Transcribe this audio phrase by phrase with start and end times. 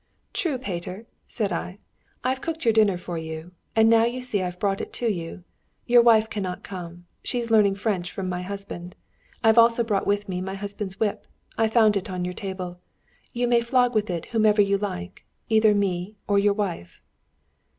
[0.33, 1.77] 'True, Peter!' said I.
[2.23, 5.43] 'I've cooked your dinner for you, and now you see I've brought it to you.
[5.85, 7.05] Your wife cannot come.
[7.23, 8.95] She's learning French from my husband.
[9.43, 11.27] I've also brought with me my husband's whip.
[11.55, 12.79] I found it on your table.
[13.31, 17.03] You may flog with it whomever you like, either me or your wife.'"